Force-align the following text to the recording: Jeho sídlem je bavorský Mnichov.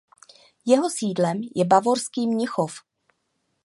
Jeho 0.65 0.89
sídlem 0.89 1.41
je 1.55 1.65
bavorský 1.65 2.27
Mnichov. 2.27 2.73